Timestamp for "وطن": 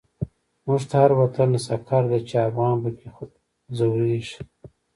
1.21-1.49